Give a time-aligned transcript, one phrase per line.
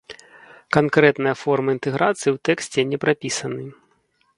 [0.77, 3.63] Канкрэтныя формы інтэграцыі ў тэксце не прапісаны.